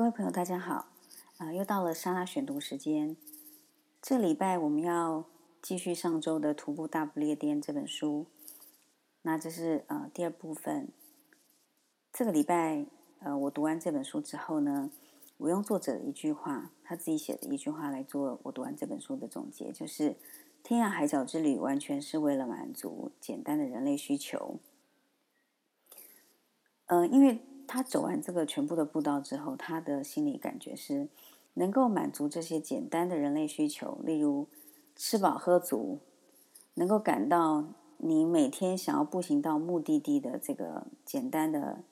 [0.00, 0.86] 各位朋友，大家好！
[1.36, 3.18] 啊，又到了莎拉选读时间。
[4.00, 5.26] 这礼拜我们要
[5.60, 8.24] 继续上周的《徒步大不列颠》这本书。
[9.20, 10.88] 那这是呃第二部分。
[12.14, 12.86] 这个礼拜
[13.18, 14.90] 呃，我读完这本书之后呢，
[15.36, 20.16] 我用作者的一句话，他自己写的一句话来做我读完这本书的总结，就是
[20.64, 24.60] “天涯海角之旅完全是为了满足简单的人类需求”。
[26.88, 27.44] 呃，因为。
[27.72, 31.06] 他走完这个全部的步道之后，他的心理感觉是
[31.54, 34.48] 能够满足这些简单的人类需求，例如
[34.96, 36.00] 吃饱喝足，
[36.74, 37.64] 能够感到
[37.98, 41.84] 你每天想要步行到目的地的这个简单的、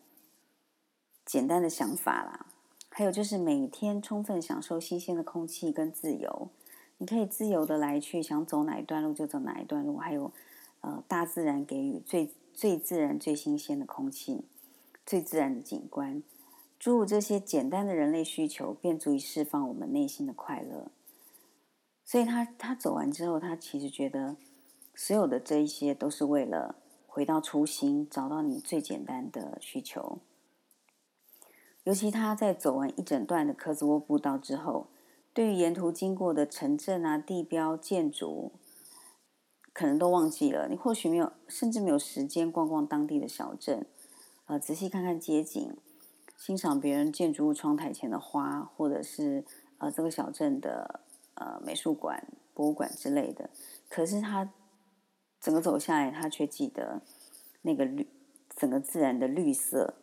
[1.24, 2.46] 简单的想法啦。
[2.90, 6.48] 还有就是每天充分享受新鲜的空气跟自由，
[6.96, 9.96] 你可以自由的来去，想走哪一段路就走哪一段路。
[9.96, 10.32] 还有
[10.80, 14.44] 呃，大自然给予最最自然、最新鲜的空气。
[15.08, 16.22] 最自然的景观，
[16.78, 20.90] 诸如这些简单的人类需求，便足以释放我们内心的快乐。
[22.04, 24.36] 所以他他走完之后，他其实觉得
[24.94, 26.74] 所有的这一些都是为了
[27.06, 30.18] 回到初心，找到你最简单的需求。
[31.84, 34.88] 尤其他在走完一整段的科兹沃步道之后，
[35.32, 38.52] 对于沿途经过的城镇啊、地标、建筑，
[39.72, 40.68] 可能都忘记了。
[40.68, 43.86] 你或许没有，甚至没有时间逛逛当地的小镇。
[44.48, 45.76] 呃，仔细看看街景，
[46.38, 49.44] 欣赏别人建筑物窗台前的花，或者是
[49.76, 51.00] 呃这个小镇的
[51.34, 53.50] 呃美术馆、博物馆之类的。
[53.90, 54.50] 可是他
[55.38, 57.02] 整个走下来，他却记得
[57.60, 58.08] 那个绿，
[58.56, 59.96] 整个自然的绿色，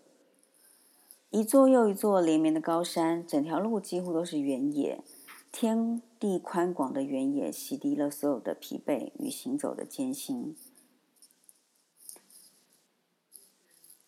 [1.32, 5.04] 一座又一座连绵的高山，整条路几乎都是原野，
[5.52, 10.56] 天地宽广的原野，洗涤了所有的疲惫与行走的艰辛。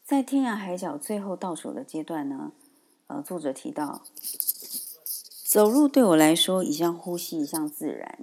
[0.08, 2.53] 在天涯海角最后倒数的阶段呢，
[3.07, 4.03] 呃，作者提到，
[5.44, 8.17] 走路对我来说一像呼吸，一像自然。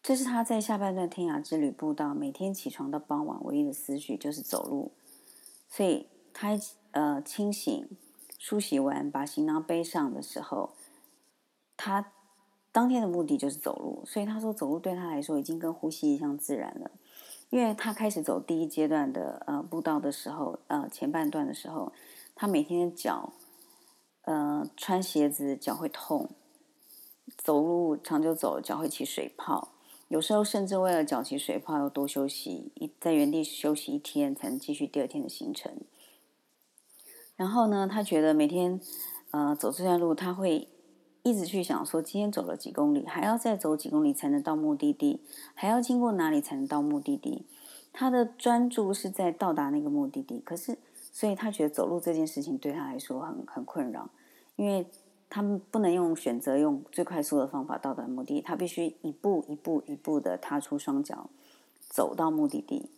[0.00, 4.92] 这是他在下半段天涯之旅步道，每天起床到傍晚唯一的思绪就是走路。
[5.68, 6.56] 所以他
[6.92, 7.88] 呃清醒、
[8.38, 10.76] 梳洗完，把行囊背上的时候，
[11.76, 12.12] 他
[12.70, 14.04] 当天的目的就是走路。
[14.06, 16.92] 所以他说，走路对他来说已经跟呼吸一样自然了。
[17.50, 21.92] 因为他开始走第一阶段的呃步道的时候，呃前半段的时候，
[22.34, 23.32] 他每天脚，
[24.22, 26.30] 呃穿鞋子脚会痛，
[27.38, 29.68] 走路长久走脚会起水泡，
[30.08, 35.72] 有时候甚至为了脚起水泡要多休息一在原地休息一天才能继续第二天的行程。
[37.36, 38.80] 然后呢，他觉得每天
[39.30, 40.68] 呃走这段路，他会。
[41.26, 45.20] 一直去想说，今天走了几公里，还要再走几公里才能到目的地，
[45.54, 47.44] 还要经过哪里才能到目的地？
[47.92, 50.78] 他的专注是在到达那个目的地，可是，
[51.10, 54.08] 所以他觉得走路这件事情对他来说很很困扰，
[54.54, 54.86] 因为
[55.28, 61.28] 他们不能用选择用最快速的方法到达目的地，他必须一步一步一步的踏出双脚，
[61.80, 62.88] 走到目的地。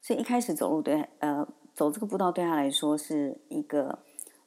[0.00, 3.98] 所以一开始走路对呃走这个步道对他来说是一个。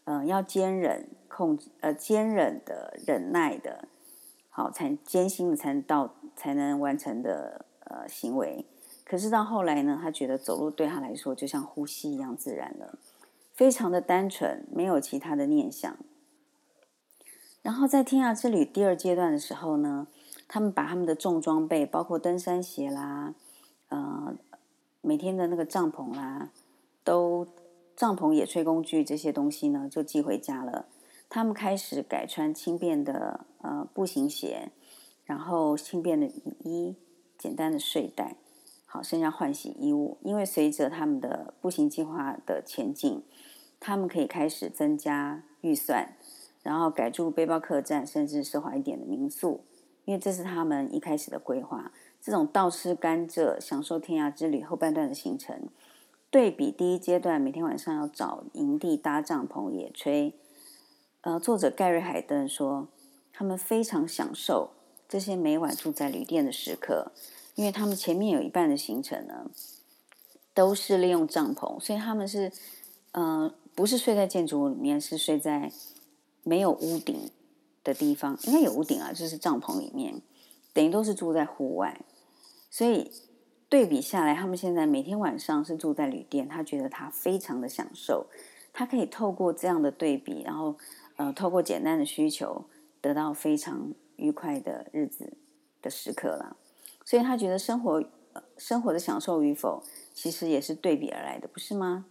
[0.05, 3.87] 嗯，要坚忍、控制，呃，坚忍的、忍耐的，
[4.49, 8.65] 好，才艰辛的才到，才能完成的呃行为。
[9.05, 12.99] 可是到后来呢，他觉得走路对他来说就像呼吸一样自然了，
[13.53, 15.95] 非常的单纯，没有其他的念想。
[17.61, 20.07] 然后在天涯之旅第二阶段的时候呢，
[20.49, 23.33] 他们把他们的重装备，包括登山鞋啦，
[23.87, 24.35] 呃，
[24.99, 26.49] 每天的那个帐篷啦，
[27.05, 27.47] 都。
[27.95, 30.87] 帐篷、野炊工具这些东西呢，就寄回家了。
[31.29, 34.71] 他们开始改穿轻便的呃步行鞋，
[35.25, 36.95] 然后轻便的雨衣、
[37.37, 38.35] 简单的睡袋，
[38.85, 40.17] 好，剩下换洗衣物。
[40.21, 43.23] 因为随着他们的步行计划的前进，
[43.79, 46.15] 他们可以开始增加预算，
[46.61, 49.61] 然后改住背包客栈，甚至奢华一点的民宿。
[50.05, 51.91] 因为这是他们一开始的规划。
[52.21, 55.69] 这种倒吃甘蔗、享受天涯之旅后半段的行程。
[56.33, 60.33] 对比第一阶段，每天晚上要找营地搭帐篷野炊。
[61.21, 62.87] 呃，作者盖瑞海登说，
[63.31, 64.71] 他们非常享受
[65.07, 67.11] 这些每晚住在旅店的时刻，
[67.53, 69.51] 因为他们前面有一半的行程呢，
[70.55, 72.51] 都是利用帐篷，所以他们是，
[73.11, 75.71] 呃，不是睡在建筑物里面，是睡在
[76.41, 77.29] 没有屋顶
[77.83, 80.19] 的地方，应该有屋顶啊，就是帐篷里面，
[80.73, 82.03] 等于都是住在户外，
[82.71, 83.11] 所以。
[83.73, 88.27] 对比下来，他们现在每天晚上是住在旅店，他觉得他非常的享受，
[88.71, 90.77] 他可以透过这样的对比，然后
[91.15, 92.65] 呃，透过简单的需求，
[93.01, 95.33] 得到非常愉快的日子
[95.81, 96.55] 的时刻了。
[97.03, 98.03] 所以他觉得生活
[98.59, 99.81] 生活的享受与否，
[100.13, 102.05] 其实也是对比而来的，不是吗？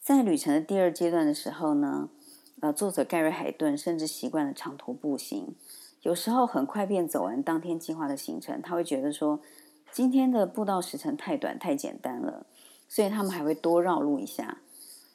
[0.00, 2.08] 在旅程的第二阶段的时候呢，
[2.60, 5.54] 呃，作者盖瑞海顿甚至习惯了长途步行，
[6.00, 8.62] 有时候很快便走完当天计划的行程。
[8.62, 9.38] 他会觉得说，
[9.92, 12.46] 今天的步道时程太短太简单了，
[12.88, 14.62] 所以他们还会多绕路一下。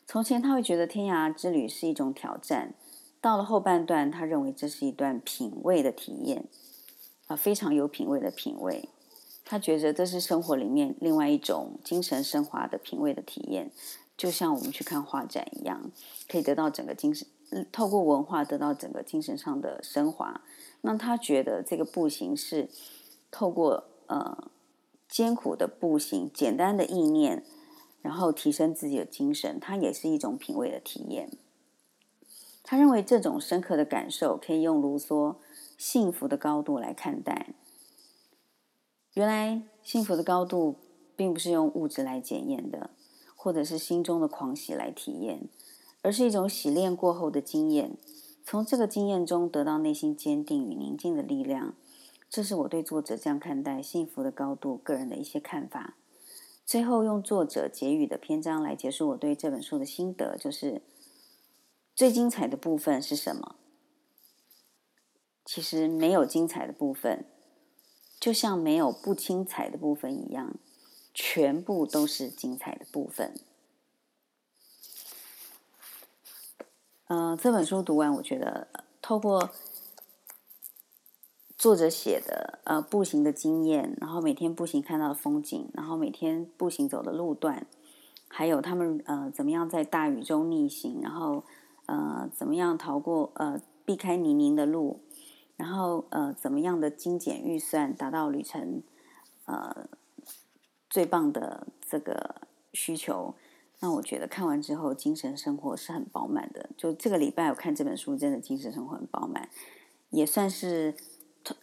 [0.05, 2.75] 从前他会觉得天涯之旅是一种挑战，
[3.19, 6.45] 到了后半段，他认为这是一段品味的体验，
[7.25, 8.87] 啊，非常有品味的品味。
[9.43, 13.71] 他觉得这是生活里面另外一种精神升华的品味的体验，
[14.15, 15.89] 就像我们去看画展一样，
[16.29, 17.27] 可以得到整个精神，
[17.71, 20.41] 透过文化得到整个精神上的升华。
[20.81, 22.69] 那他觉得这个步行是
[23.31, 24.51] 透过呃
[25.17, 27.43] 艰苦的步行、简单的意念，
[28.03, 31.31] 然后提升自己的精神，它也是一种品味的体验。
[32.61, 35.37] 他认为这种深刻的感受可以用卢梭
[35.75, 37.55] 幸福的高度来看待。
[39.15, 40.75] 原来幸福的高度，
[41.15, 42.91] 并不是用物质来检验的，
[43.35, 45.49] 或者是心中的狂喜来体验，
[46.03, 47.97] 而是一种洗练过后的经验。
[48.45, 51.73] 从这个经验中得到内心坚定与宁静的力量。
[52.29, 55.95] 这是我对作者这样看待幸福的高度个人的一些看法。
[56.65, 60.81] 最后用作者结语的篇章来结束我对这本书的心得，就是
[61.95, 63.55] 最精彩的部分是什么？
[65.45, 67.25] 其实没有精彩的部分。
[68.19, 70.55] 就像没有不精彩的部分一样，
[71.13, 73.35] 全部都是精彩的部分。
[77.05, 78.67] 呃，这本书读完，我觉得
[79.03, 79.51] 透过
[81.67, 87.67] 作者写的呃步行的经验，然后每天步行看到的风景，然后每天步行走的路段，
[88.29, 91.43] 还有他们呃怎么样在大雨中逆行，然后
[91.87, 95.01] 呃怎么样逃过呃避开泥泞的路。
[95.57, 98.81] 然后呃，怎么样的精简预算达到旅程
[99.43, 99.89] 呃
[100.89, 103.35] 最棒的这个需求？
[103.81, 106.69] 那我觉得看完之后精神生活是很饱满的。
[106.77, 109.49] 就这个礼拜我看这本书，真的精神生活很饱满，
[110.11, 110.95] 也算是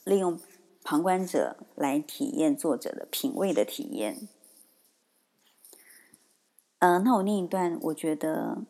[0.05, 0.39] 利用
[0.83, 4.29] 旁观者来体验作者的品味的体验。
[6.79, 8.65] 呃，那我念一段，我觉得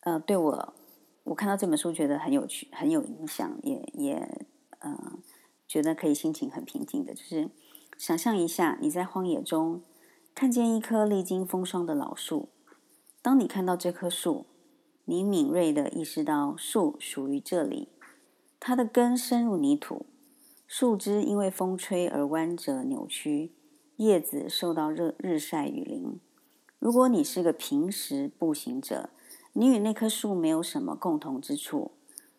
[0.00, 0.74] 呃对我。
[1.24, 4.44] 我看到这本书，觉得很有趣，很有影响，也也
[4.80, 5.12] 呃，
[5.68, 7.14] 觉得可以心情很平静的。
[7.14, 7.48] 就是
[7.96, 9.82] 想象一下，你在荒野中
[10.34, 12.48] 看见一棵历经风霜的老树。
[13.22, 14.46] 当你看到这棵树，
[15.04, 17.86] 你敏锐的意识到树属于这里，
[18.58, 20.06] 它的根深入泥土，
[20.74, 23.52] 树枝因为风吹而弯折扭曲，
[23.96, 26.18] 叶子受到热日晒雨淋。
[26.78, 29.10] 如果你是个平时步行者。
[29.52, 31.90] 你与那棵树没有什么共同之处，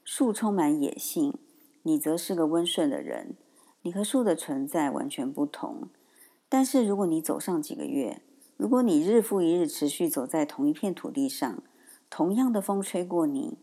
[0.04, 1.36] 树充满野性，
[1.84, 3.36] 你则是个温顺的人。
[3.84, 5.90] 你和树的存在完全不同。
[6.50, 8.24] 但是，如果你走上几个月，
[8.58, 11.62] 如果你日复一日持续走在同一片土地上，
[12.10, 13.60] 同样的风吹过你，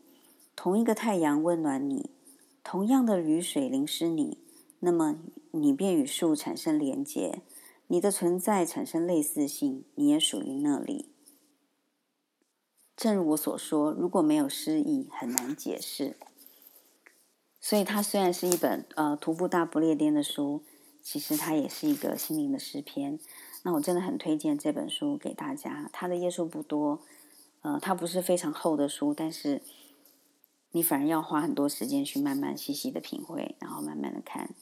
[0.54, 2.10] 同一个太阳温暖你，
[2.62, 4.38] 同样的雨水淋湿你，
[4.80, 5.18] 那么
[5.52, 7.42] 你便与树产生连结，
[7.86, 11.10] 你的存在产生类似性，你也属于那里。
[12.96, 16.16] 正如我所说，如果没有诗意，很难解释。
[17.60, 20.62] 所以，它虽然是一本呃徒步大不列颠的书，
[21.02, 23.18] 其实它也是一个心灵的诗篇。
[23.62, 25.90] 那我真的很推荐这本书给大家。
[25.92, 27.02] 它的页数不多，
[27.60, 29.60] 呃，它不是非常厚的书，但是
[30.70, 34.54] 你反而要花很多时间去慢慢细细的品味，然后慢慢的看。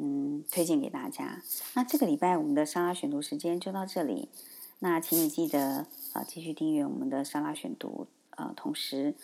[0.00, 1.42] 嗯，推荐给大家。
[1.74, 4.28] 那这个礼拜我们的沙拉选读时间就到这里。
[4.78, 9.16] 那请你记得呃继续订阅我们的沙拉选读，呃，同时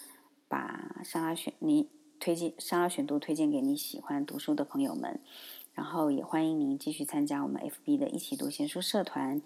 [0.49, 1.89] 把沙拉选你
[2.19, 5.21] 推荐沙拉选读推荐给你喜欢读书的朋友们，
[5.73, 9.41] 然后也欢迎您继续参加我们 FB 的一起读闲书社团，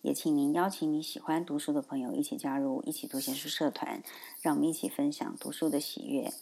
[0.00, 4.02] 也请您邀请你喜欢读书的朋友一起加入一起读闲书社团，
[4.40, 6.32] 让我们一起分享读书的喜悦。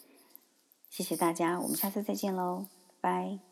[0.89, 2.67] 谢谢大家，我们下次再见喽，
[3.01, 3.48] 拜。